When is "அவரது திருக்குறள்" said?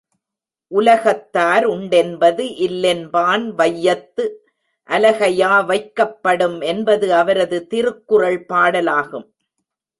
7.13-8.45